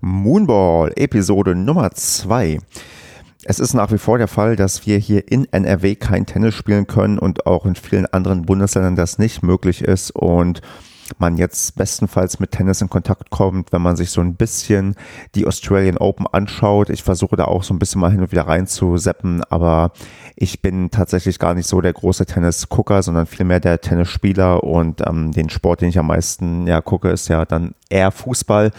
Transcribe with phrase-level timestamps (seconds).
[0.00, 2.58] Moonball, Episode Nummer 2.
[3.44, 6.86] Es ist nach wie vor der Fall, dass wir hier in NRW kein Tennis spielen
[6.86, 10.62] können und auch in vielen anderen Bundesländern das nicht möglich ist und
[11.18, 14.94] man jetzt bestenfalls mit Tennis in Kontakt kommt, wenn man sich so ein bisschen
[15.34, 16.88] die Australian Open anschaut.
[16.88, 19.92] Ich versuche da auch so ein bisschen mal hin und wieder reinzuseppen, aber
[20.36, 25.32] ich bin tatsächlich gar nicht so der große Tennis-Gucker, sondern vielmehr der Tennisspieler und ähm,
[25.32, 28.70] den Sport, den ich am meisten ja gucke, ist ja dann eher Fußball.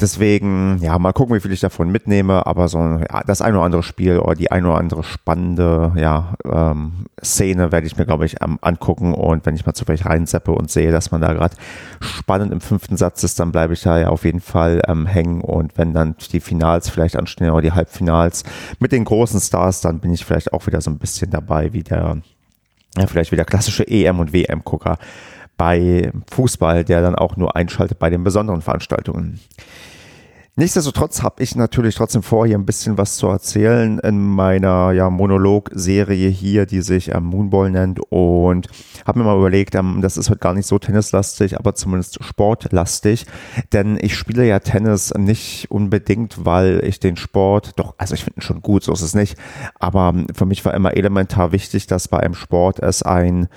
[0.00, 3.64] Deswegen, ja, mal gucken, wie viel ich davon mitnehme, aber so ja, das ein oder
[3.64, 8.24] andere Spiel oder die ein oder andere spannende ja, ähm, Szene werde ich mir, glaube
[8.24, 11.54] ich, ähm, angucken und wenn ich mal zufällig reinseppe und sehe, dass man da gerade
[12.00, 15.42] spannend im fünften Satz ist, dann bleibe ich da ja auf jeden Fall ähm, hängen
[15.42, 18.44] und wenn dann die Finals vielleicht anstehen oder die Halbfinals
[18.78, 21.82] mit den großen Stars, dann bin ich vielleicht auch wieder so ein bisschen dabei wie
[21.82, 22.18] der,
[22.96, 24.98] ja, vielleicht wie der klassische EM- und WM-Gucker
[25.60, 29.38] bei Fußball, der dann auch nur einschaltet bei den besonderen Veranstaltungen.
[30.56, 35.10] Nichtsdestotrotz habe ich natürlich trotzdem vor, hier ein bisschen was zu erzählen in meiner ja,
[35.10, 38.00] Monolog-Serie hier, die sich ähm, Moonball nennt.
[38.08, 38.68] Und
[39.06, 43.26] habe mir mal überlegt, ähm, das ist heute gar nicht so tennislastig, aber zumindest sportlastig,
[43.74, 48.40] denn ich spiele ja Tennis nicht unbedingt, weil ich den Sport, doch, also ich finde
[48.40, 49.36] ihn schon gut, so ist es nicht,
[49.78, 53.48] aber für mich war immer elementar wichtig, dass bei einem Sport es ein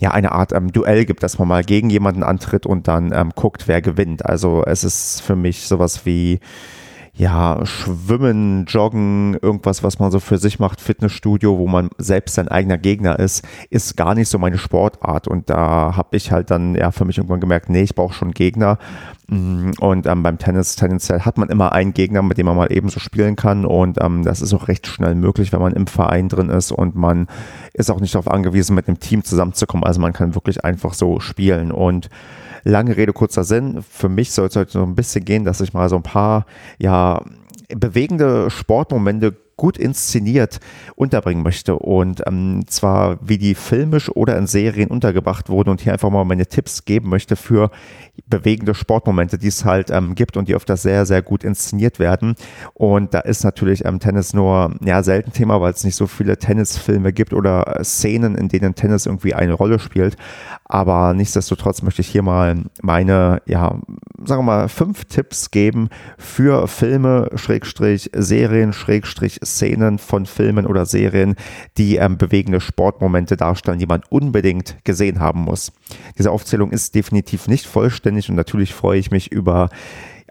[0.00, 3.32] ja eine Art ähm, Duell gibt, dass man mal gegen jemanden antritt und dann ähm,
[3.34, 4.24] guckt, wer gewinnt.
[4.26, 6.40] Also es ist für mich sowas wie
[7.18, 12.48] ja, Schwimmen, Joggen, irgendwas, was man so für sich macht, Fitnessstudio, wo man selbst sein
[12.48, 15.26] eigener Gegner ist, ist gar nicht so meine Sportart.
[15.26, 18.32] Und da habe ich halt dann ja für mich irgendwann gemerkt, nee, ich brauche schon
[18.32, 18.78] Gegner.
[19.28, 22.70] Mm, und ähm, beim Tennis tendenziell hat man immer einen Gegner, mit dem man mal
[22.70, 23.64] ebenso spielen kann.
[23.64, 26.96] Und ähm, das ist auch recht schnell möglich, wenn man im Verein drin ist und
[26.96, 27.28] man
[27.72, 29.84] ist auch nicht darauf angewiesen, mit einem Team zusammenzukommen.
[29.84, 31.72] Also man kann wirklich einfach so spielen.
[31.72, 32.10] Und
[32.66, 33.80] Lange Rede, kurzer Sinn.
[33.88, 36.46] Für mich soll es heute so ein bisschen gehen, dass ich mal so ein paar,
[36.78, 37.22] ja,
[37.68, 40.60] bewegende Sportmomente gut inszeniert
[40.96, 41.76] unterbringen möchte.
[41.76, 46.24] Und ähm, zwar wie die filmisch oder in Serien untergebracht wurden und hier einfach mal
[46.24, 47.70] meine Tipps geben möchte für
[48.26, 52.34] bewegende Sportmomente, die es halt ähm, gibt und die oft sehr, sehr gut inszeniert werden.
[52.74, 56.38] Und da ist natürlich ähm, Tennis nur ja selten Thema, weil es nicht so viele
[56.38, 60.16] Tennisfilme gibt oder Szenen, in denen Tennis irgendwie eine Rolle spielt.
[60.64, 63.78] Aber nichtsdestotrotz möchte ich hier mal meine, ja,
[64.26, 65.88] sagen wir mal, fünf Tipps geben
[66.18, 71.36] für Filme, Schrägstrich, Serien, Schrägstrich, Szenen von Filmen oder Serien,
[71.78, 75.72] die ähm, bewegende Sportmomente darstellen, die man unbedingt gesehen haben muss.
[76.18, 79.68] Diese Aufzählung ist definitiv nicht vollständig und natürlich freue ich mich über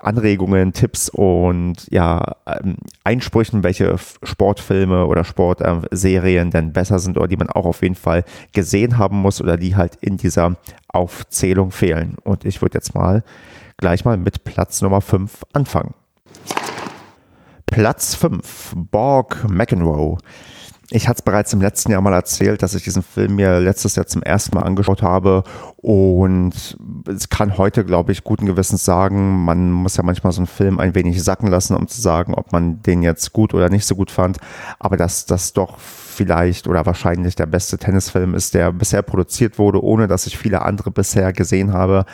[0.06, 7.38] Anregungen, Tipps und ja, ähm, Einsprüchen, welche Sportfilme oder Sportserien denn besser sind oder die
[7.38, 8.23] man auch auf jeden Fall
[8.53, 10.57] gesehen haben muss oder die halt in dieser
[10.88, 12.17] Aufzählung fehlen.
[12.23, 13.23] Und ich würde jetzt mal
[13.78, 15.94] gleich mal mit Platz Nummer 5 anfangen.
[17.66, 20.18] Platz 5, Borg McEnroe.
[20.91, 23.96] Ich hatte es bereits im letzten Jahr mal erzählt, dass ich diesen Film mir letztes
[23.96, 25.44] Jahr zum ersten Mal angeschaut habe
[25.78, 26.78] und
[27.08, 30.80] es kann heute, glaube ich, guten Gewissens sagen, man muss ja manchmal so einen Film
[30.80, 33.96] ein wenig sacken lassen, um zu sagen, ob man den jetzt gut oder nicht so
[33.96, 34.38] gut fand,
[34.78, 35.80] aber dass das doch
[36.15, 40.61] vielleicht oder wahrscheinlich der beste Tennisfilm ist, der bisher produziert wurde, ohne dass ich viele
[40.61, 42.05] andere bisher gesehen habe.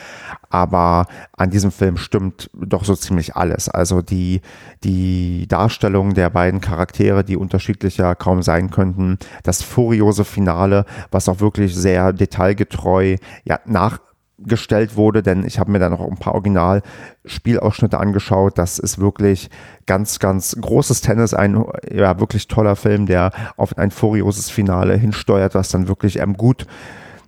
[0.50, 3.68] Aber an diesem Film stimmt doch so ziemlich alles.
[3.68, 4.42] Also die,
[4.84, 11.40] die Darstellung der beiden Charaktere, die unterschiedlicher kaum sein könnten, das furiose Finale, was auch
[11.40, 13.98] wirklich sehr detailgetreu ja, nach
[14.44, 18.58] gestellt wurde, denn ich habe mir da noch ein paar Original-Spielausschnitte angeschaut.
[18.58, 19.50] Das ist wirklich
[19.86, 25.54] ganz, ganz großes Tennis, ein ja, wirklich toller Film, der auf ein furioses Finale hinsteuert,
[25.54, 26.66] was dann wirklich ähm, gut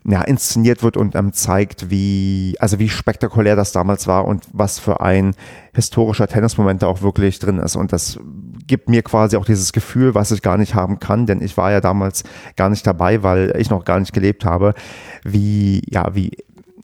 [0.06, 4.78] ja, inszeniert wird und ähm, zeigt, wie, also wie spektakulär das damals war und was
[4.78, 5.34] für ein
[5.72, 7.74] historischer Tennismoment da auch wirklich drin ist.
[7.74, 8.19] Und das
[8.66, 11.72] gibt mir quasi auch dieses Gefühl, was ich gar nicht haben kann, denn ich war
[11.72, 12.24] ja damals
[12.56, 14.74] gar nicht dabei, weil ich noch gar nicht gelebt habe,
[15.22, 16.32] wie, ja, wie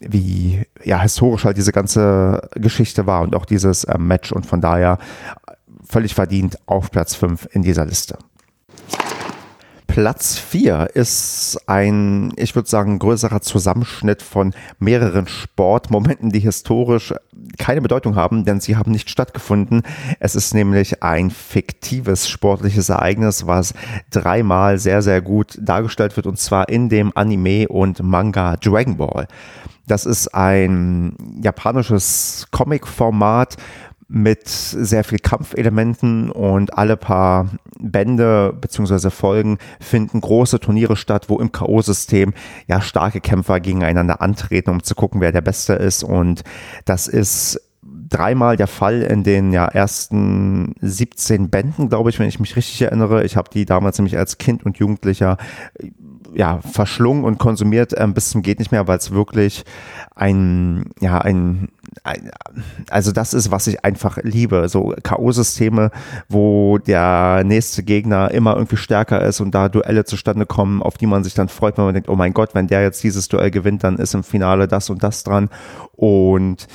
[0.01, 4.61] wie ja, historisch halt diese ganze Geschichte war und auch dieses äh, Match und von
[4.61, 4.97] daher
[5.87, 8.17] völlig verdient auf Platz 5 in dieser Liste.
[9.91, 17.13] Platz 4 ist ein, ich würde sagen, größerer Zusammenschnitt von mehreren Sportmomenten, die historisch
[17.57, 19.81] keine Bedeutung haben, denn sie haben nicht stattgefunden.
[20.21, 23.73] Es ist nämlich ein fiktives sportliches Ereignis, was
[24.11, 29.27] dreimal sehr, sehr gut dargestellt wird, und zwar in dem Anime und Manga Dragon Ball.
[29.87, 33.57] Das ist ein japanisches Comic-Format
[34.13, 37.49] mit sehr viel Kampfelementen und alle paar
[37.79, 39.09] Bände bzw.
[39.09, 42.33] Folgen finden große Turniere statt, wo im K.O.-System
[42.67, 46.03] ja starke Kämpfer gegeneinander antreten, um zu gucken, wer der Beste ist.
[46.03, 46.43] Und
[46.83, 47.61] das ist
[48.09, 52.81] dreimal der Fall in den ja, ersten 17 Bänden, glaube ich, wenn ich mich richtig
[52.81, 53.23] erinnere.
[53.23, 55.37] Ich habe die damals nämlich als Kind und Jugendlicher
[56.33, 59.63] ja, verschlungen und konsumiert ähm, bis zum geht nicht mehr, weil es wirklich
[60.15, 61.80] ein, ja, ein, ein,
[62.89, 64.69] also das ist, was ich einfach liebe.
[64.69, 65.91] So K.O.-Systeme,
[66.29, 71.05] wo der nächste Gegner immer irgendwie stärker ist und da Duelle zustande kommen, auf die
[71.05, 73.51] man sich dann freut, wenn man denkt, oh mein Gott, wenn der jetzt dieses Duell
[73.51, 75.49] gewinnt, dann ist im Finale das und das dran.
[75.95, 76.67] Und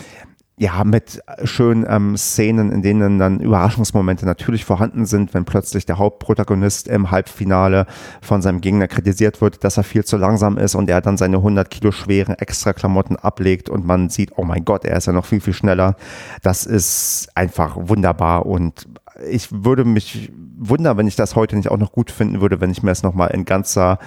[0.58, 5.98] ja, mit schönen ähm, Szenen, in denen dann Überraschungsmomente natürlich vorhanden sind, wenn plötzlich der
[5.98, 7.86] Hauptprotagonist im Halbfinale
[8.22, 11.36] von seinem Gegner kritisiert wird, dass er viel zu langsam ist und er dann seine
[11.36, 15.26] 100 Kilo schweren Extraklamotten ablegt und man sieht, oh mein Gott, er ist ja noch
[15.26, 15.96] viel, viel schneller.
[16.42, 18.88] Das ist einfach wunderbar und
[19.30, 22.70] ich würde mich wundern, wenn ich das heute nicht auch noch gut finden würde, wenn
[22.70, 23.98] ich mir es nochmal in ganzer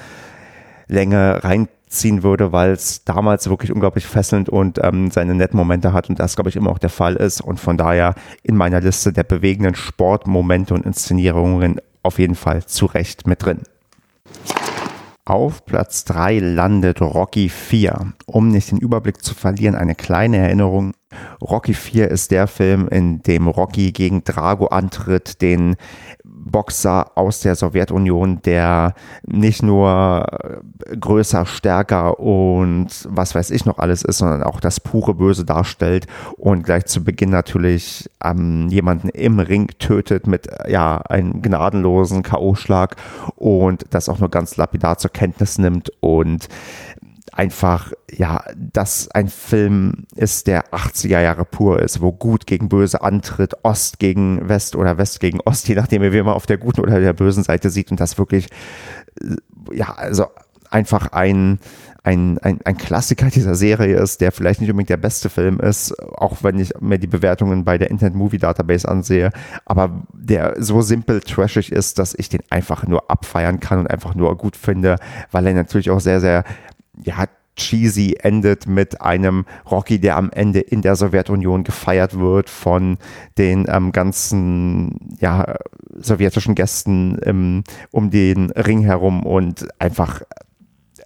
[0.88, 5.91] Länge rein ziehen würde, weil es damals wirklich unglaublich fesselnd und ähm, seine netten Momente
[5.91, 8.80] hat und das, glaube ich, immer auch der Fall ist und von daher in meiner
[8.80, 13.63] Liste der bewegenden Sportmomente und Inszenierungen auf jeden Fall zu Recht mit drin.
[15.25, 18.13] Auf Platz 3 landet Rocky 4.
[18.25, 20.94] Um nicht den Überblick zu verlieren, eine kleine Erinnerung.
[21.39, 25.75] Rocky 4 ist der Film, in dem Rocky gegen Drago antritt, den
[26.39, 28.94] Boxer aus der Sowjetunion, der
[29.25, 30.25] nicht nur
[31.00, 36.07] größer, stärker und was weiß ich noch alles ist, sondern auch das pure Böse darstellt
[36.38, 42.95] und gleich zu Beginn natürlich ähm, jemanden im Ring tötet mit ja einem gnadenlosen K.O.-Schlag
[43.36, 46.47] und das auch nur ganz lapidar zur Kenntnis nimmt und
[47.33, 53.01] einfach, ja, dass ein Film ist, der 80er Jahre pur ist, wo Gut gegen Böse
[53.01, 56.81] antritt, Ost gegen West oder West gegen Ost, je nachdem, wie man auf der guten
[56.81, 58.47] oder der bösen Seite sieht und das wirklich,
[59.21, 60.25] äh, ja, also
[60.71, 61.59] einfach ein,
[62.03, 65.97] ein, ein, ein Klassiker dieser Serie ist, der vielleicht nicht unbedingt der beste Film ist,
[65.99, 69.31] auch wenn ich mir die Bewertungen bei der Internet Movie Database ansehe,
[69.65, 74.15] aber der so simpel trashig ist, dass ich den einfach nur abfeiern kann und einfach
[74.15, 74.97] nur gut finde,
[75.31, 76.43] weil er natürlich auch sehr, sehr
[77.04, 77.25] ja,
[77.60, 82.98] cheesy endet mit einem Rocky, der am Ende in der Sowjetunion gefeiert wird von
[83.38, 85.56] den ähm, ganzen ja,
[85.96, 90.22] sowjetischen Gästen im, um den Ring herum und einfach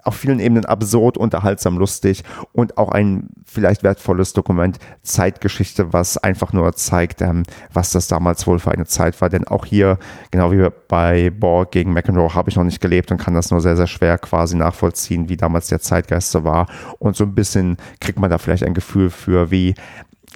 [0.03, 6.53] auf vielen Ebenen absurd, unterhaltsam, lustig und auch ein vielleicht wertvolles Dokument Zeitgeschichte, was einfach
[6.53, 9.29] nur zeigt, ähm, was das damals wohl für eine Zeit war.
[9.29, 9.97] Denn auch hier,
[10.31, 13.61] genau wie bei Borg gegen McEnroe, habe ich noch nicht gelebt und kann das nur
[13.61, 16.67] sehr, sehr schwer quasi nachvollziehen, wie damals der Zeitgeist so war.
[16.99, 19.75] Und so ein bisschen kriegt man da vielleicht ein Gefühl für, wie,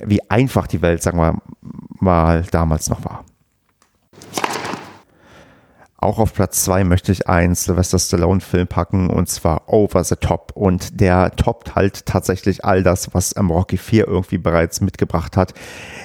[0.03, 1.41] wie einfach die Welt, sagen wir
[1.99, 3.25] mal, damals noch war.
[5.99, 10.15] Auch auf Platz zwei möchte ich einen Sylvester Stallone Film packen und zwar Over the
[10.15, 15.35] Top und der toppt halt tatsächlich all das, was am Rocky 4 irgendwie bereits mitgebracht
[15.35, 15.55] hat.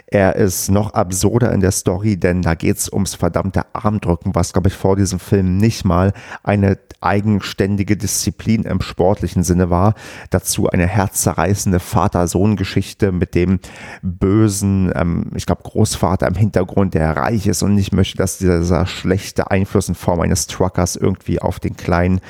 [0.07, 4.69] Er ist noch absurder in der Story, denn da geht's ums verdammte Armdrücken, was glaube
[4.69, 9.95] ich vor diesem Film nicht mal eine eigenständige Disziplin im sportlichen Sinne war.
[10.31, 13.59] Dazu eine herzzerreißende Vater-Sohn-Geschichte mit dem
[14.03, 18.87] bösen, ähm, ich glaube Großvater im Hintergrund, der reich ist und nicht möchte, dass dieser
[18.87, 22.21] schlechte Einfluss Einfluss in Form eines Truckers irgendwie auf den kleinen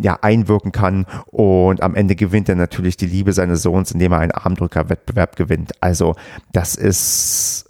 [0.00, 4.18] ja, einwirken kann und am Ende gewinnt er natürlich die Liebe seines Sohns, indem er
[4.18, 5.72] einen Armdrückerwettbewerb gewinnt.
[5.80, 6.14] Also
[6.52, 7.66] das ist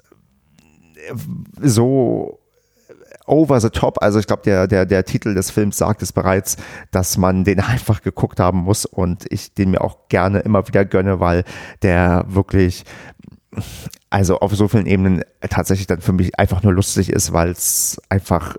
[1.60, 2.40] so
[3.26, 4.02] over the top.
[4.02, 6.56] Also ich glaube, der, der, der Titel des Films sagt es bereits,
[6.90, 10.84] dass man den einfach geguckt haben muss und ich den mir auch gerne immer wieder
[10.84, 11.44] gönne, weil
[11.82, 12.84] der wirklich
[14.14, 18.00] also auf so vielen Ebenen tatsächlich dann für mich einfach nur lustig ist, weil es
[18.08, 18.56] einfach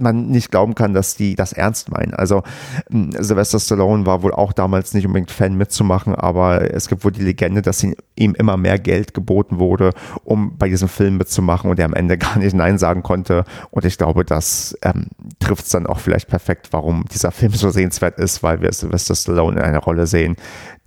[0.00, 2.14] man nicht glauben kann, dass die das ernst meinen.
[2.14, 2.42] Also
[2.90, 7.12] hm, Sylvester Stallone war wohl auch damals nicht unbedingt Fan mitzumachen, aber es gibt wohl
[7.12, 7.94] die Legende, dass ihm
[8.34, 9.92] immer mehr Geld geboten wurde,
[10.24, 13.44] um bei diesem Film mitzumachen und er am Ende gar nicht Nein sagen konnte.
[13.70, 15.06] Und ich glaube, das ähm,
[15.38, 19.14] trifft es dann auch vielleicht perfekt, warum dieser Film so sehenswert ist, weil wir Sylvester
[19.14, 20.36] Stallone in einer Rolle sehen,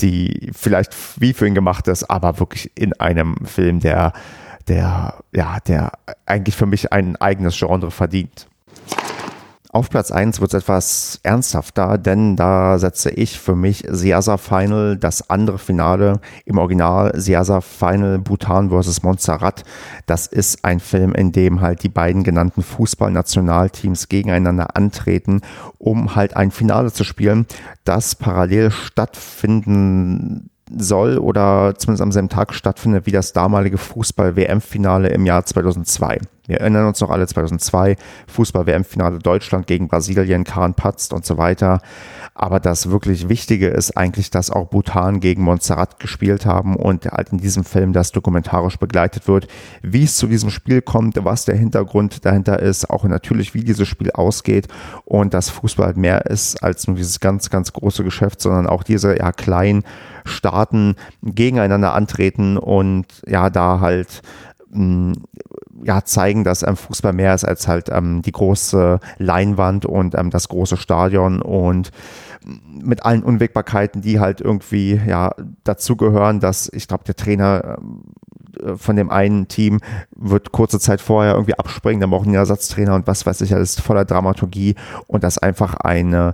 [0.02, 4.14] die vielleicht wie für ihn gemacht ist, aber wirklich in einem Film, der
[4.70, 5.92] der, ja, der
[6.26, 8.49] eigentlich für mich ein eigenes Genre verdient.
[9.72, 14.98] Auf Platz 1 wird es etwas ernsthafter, denn da setze ich für mich Siasa Final,
[14.98, 19.04] das andere Finale im Original Siasa Final Bhutan vs.
[19.04, 19.64] Montserrat.
[20.08, 25.42] Das ist ein Film, in dem halt die beiden genannten Fußballnationalteams gegeneinander antreten,
[25.78, 27.46] um halt ein Finale zu spielen,
[27.84, 35.28] das parallel stattfinden soll oder zumindest am selben Tag stattfindet wie das damalige Fußball-WM-Finale im
[35.28, 36.18] Jahr 2002.
[36.50, 37.96] Wir erinnern uns noch alle 2002,
[38.28, 41.80] Fußball-WM-Finale Deutschland gegen Brasilien, Kahn patzt und so weiter.
[42.34, 47.30] Aber das wirklich Wichtige ist eigentlich, dass auch Bhutan gegen Montserrat gespielt haben und halt
[47.30, 49.48] in diesem Film das dokumentarisch begleitet wird,
[49.84, 53.88] wie es zu diesem Spiel kommt, was der Hintergrund dahinter ist, auch natürlich, wie dieses
[53.88, 54.70] Spiel ausgeht
[55.06, 58.82] und dass Fußball halt mehr ist als nur dieses ganz, ganz große Geschäft, sondern auch
[58.82, 59.84] diese ja kleinen
[60.26, 64.24] Staaten gegeneinander antreten und ja, da halt
[64.72, 65.14] mh,
[65.84, 70.30] ja, zeigen, dass ähm, Fußball mehr ist als halt ähm, die große Leinwand und ähm,
[70.30, 71.92] das große Stadion und
[72.72, 75.32] mit allen Unwägbarkeiten, die halt irgendwie ja
[75.64, 77.78] dazugehören, dass ich glaube, der Trainer
[78.64, 79.80] äh, von dem einen Team
[80.16, 83.80] wird kurze Zeit vorher irgendwie abspringen, dann braucht ein Ersatztrainer und was weiß ich alles
[83.80, 84.76] voller Dramaturgie
[85.08, 86.34] und das einfach eine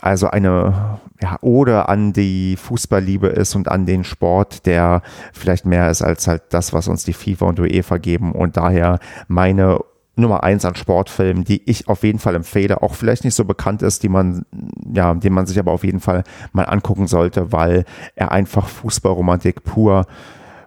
[0.00, 5.90] also eine ja, Ode an die Fußballliebe ist und an den Sport, der vielleicht mehr
[5.90, 8.98] ist als halt das, was uns die FIFA und UEFA geben und daher
[9.28, 9.78] meine
[10.16, 13.82] Nummer eins an Sportfilmen, die ich auf jeden Fall empfehle, auch vielleicht nicht so bekannt
[13.82, 14.44] ist, die man,
[14.92, 16.22] ja, den man sich aber auf jeden Fall
[16.52, 17.84] mal angucken sollte, weil
[18.14, 20.06] er einfach Fußballromantik pur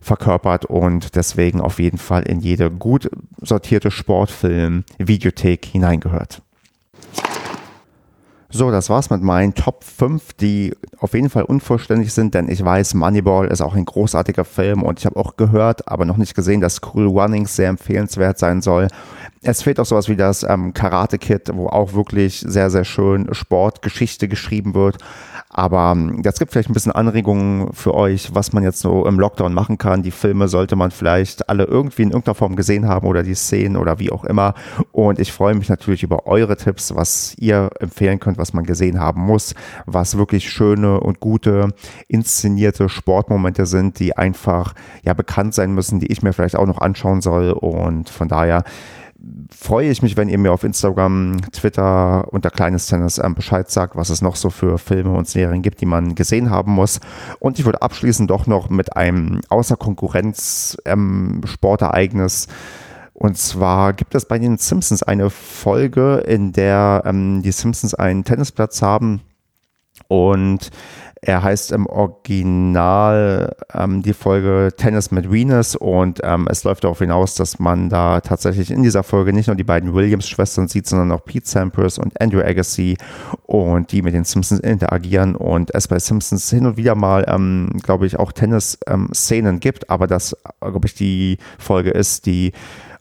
[0.01, 3.10] verkörpert und deswegen auf jeden Fall in jede gut
[3.41, 6.41] sortierte Sportfilm-Videothek hineingehört.
[8.50, 12.63] So, das war's mit meinen Top 5, die auf jeden Fall unvollständig sind, denn ich
[12.63, 16.34] weiß, Moneyball ist auch ein großartiger Film und ich habe auch gehört, aber noch nicht
[16.34, 18.88] gesehen, dass Cool Runnings sehr empfehlenswert sein soll.
[19.41, 23.34] Es fehlt auch sowas wie das ähm, Karate Kid, wo auch wirklich sehr, sehr schön
[23.34, 24.98] Sportgeschichte geschrieben wird.
[25.50, 29.20] Aber ähm, das gibt vielleicht ein bisschen Anregungen für euch, was man jetzt so im
[29.20, 30.03] Lockdown machen kann.
[30.03, 33.77] Die Filme sollte man vielleicht alle irgendwie in irgendeiner Form gesehen haben oder die Szenen
[33.77, 34.53] oder wie auch immer.
[34.91, 39.00] Und ich freue mich natürlich über eure Tipps, was ihr empfehlen könnt, was man gesehen
[39.00, 41.70] haben muss, was wirklich schöne und gute
[42.08, 46.82] inszenierte Sportmomente sind, die einfach ja bekannt sein müssen, die ich mir vielleicht auch noch
[46.82, 47.51] anschauen soll.
[47.51, 48.63] Und von daher
[49.50, 53.95] freue ich mich, wenn ihr mir auf Instagram, Twitter unter Kleines Tennis ähm, Bescheid sagt,
[53.95, 57.00] was es noch so für Filme und Serien gibt, die man gesehen haben muss.
[57.39, 62.47] Und ich würde abschließen doch noch mit einem außer Konkurrenz ähm, Sportereignis.
[63.13, 68.24] Und zwar gibt es bei den Simpsons eine Folge, in der ähm, die Simpsons einen
[68.24, 69.21] Tennisplatz haben
[70.08, 70.72] und
[71.22, 75.76] er heißt im Original ähm, die Folge Tennis mit Venus.
[75.76, 79.56] Und ähm, es läuft darauf hinaus, dass man da tatsächlich in dieser Folge nicht nur
[79.56, 82.98] die beiden Williams-Schwestern sieht, sondern auch Pete Sampras und Andrew Agassi
[83.46, 87.72] und die mit den Simpsons interagieren und es bei Simpsons hin und wieder mal, ähm,
[87.82, 92.54] glaube ich, auch Tennis-Szenen ähm, gibt, aber das, glaube ich, die Folge ist, die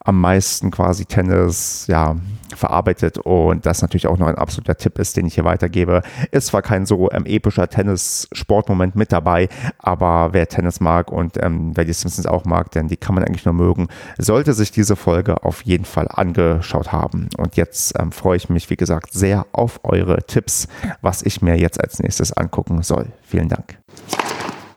[0.06, 2.16] am meisten quasi Tennis, ja,
[2.54, 6.02] verarbeitet und das natürlich auch noch ein absoluter Tipp ist, den ich hier weitergebe.
[6.30, 9.48] Ist zwar kein so ähm, epischer Tennis-Sportmoment mit dabei,
[9.78, 13.24] aber wer Tennis mag und ähm, wer die Simpsons auch mag, denn die kann man
[13.24, 17.28] eigentlich nur mögen, sollte sich diese Folge auf jeden Fall angeschaut haben.
[17.36, 20.68] Und jetzt ähm, freue ich mich, wie gesagt, sehr auf eure Tipps,
[21.02, 23.08] was ich mir jetzt als nächstes angucken soll.
[23.22, 23.78] Vielen Dank.